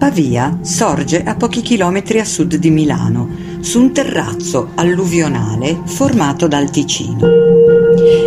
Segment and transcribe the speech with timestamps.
[0.00, 3.28] Pavia sorge a pochi chilometri a sud di Milano,
[3.60, 7.28] su un terrazzo alluvionale formato dal Ticino.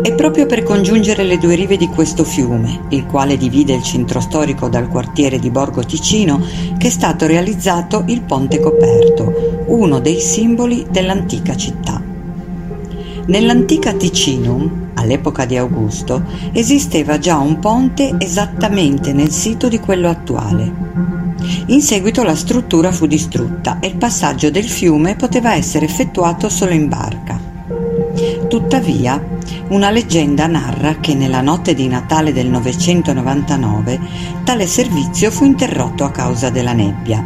[0.00, 4.18] È proprio per congiungere le due rive di questo fiume, il quale divide il centro
[4.20, 6.40] storico dal quartiere di Borgo Ticino,
[6.78, 12.02] che è stato realizzato il Ponte Coperto, uno dei simboli dell'antica città.
[13.26, 21.17] Nell'antica Ticinum, all'epoca di Augusto, esisteva già un ponte esattamente nel sito di quello attuale.
[21.66, 26.72] In seguito la struttura fu distrutta e il passaggio del fiume poteva essere effettuato solo
[26.72, 27.40] in barca.
[28.48, 29.22] Tuttavia,
[29.68, 34.00] una leggenda narra che nella notte di Natale del 999
[34.44, 37.22] tale servizio fu interrotto a causa della nebbia,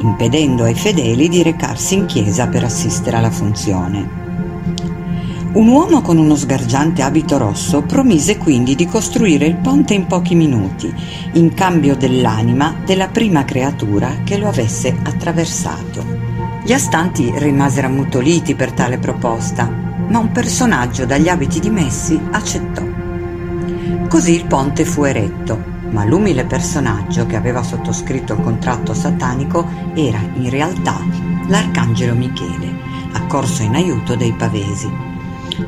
[0.00, 4.25] impedendo ai fedeli di recarsi in chiesa per assistere alla funzione.
[5.56, 10.34] Un uomo con uno sgargiante abito rosso promise quindi di costruire il ponte in pochi
[10.34, 10.94] minuti,
[11.32, 16.04] in cambio dell'anima della prima creatura che lo avesse attraversato.
[16.62, 22.82] Gli astanti rimasero ammutoliti per tale proposta, ma un personaggio dagli abiti dimessi accettò.
[24.10, 30.20] Così il ponte fu eretto, ma l'umile personaggio che aveva sottoscritto il contratto satanico era
[30.34, 30.98] in realtà
[31.46, 32.76] l'arcangelo Michele,
[33.12, 35.14] accorso in aiuto dei pavesi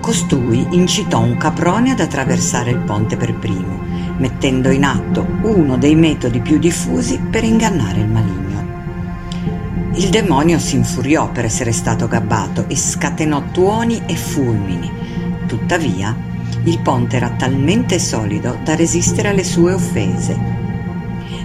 [0.00, 3.82] Costui incitò un caprone ad attraversare il ponte per primo,
[4.16, 8.52] mettendo in atto uno dei metodi più diffusi per ingannare il maligno.
[9.94, 14.90] Il demonio si infuriò per essere stato gabbato e scatenò tuoni e fulmini.
[15.46, 16.16] Tuttavia,
[16.64, 20.63] il ponte era talmente solido da resistere alle sue offese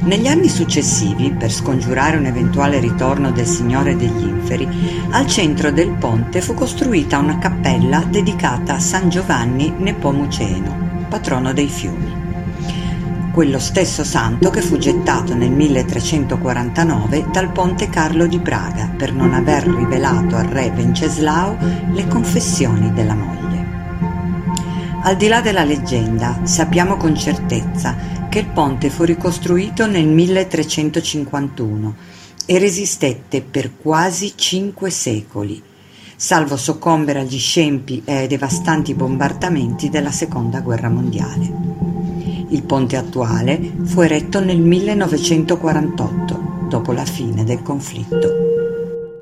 [0.01, 4.67] negli anni successivi, per scongiurare un eventuale ritorno del Signore degli Inferi,
[5.09, 11.67] al centro del ponte fu costruita una cappella dedicata a San Giovanni Nepomuceno, patrono dei
[11.67, 12.27] fiumi.
[13.31, 19.33] Quello stesso santo che fu gettato nel 1349 dal ponte Carlo di Praga per non
[19.33, 21.57] aver rivelato al re Venceslao
[21.91, 23.37] le confessioni della moglie.
[25.01, 31.95] Al di là della leggenda, sappiamo con certezza che il ponte fu ricostruito nel 1351
[32.45, 35.59] e resistette per quasi cinque secoli,
[36.15, 41.51] salvo soccombere agli scempi e ai devastanti bombardamenti della Seconda Guerra Mondiale.
[42.49, 48.58] Il ponte attuale fu eretto nel 1948, dopo la fine del conflitto.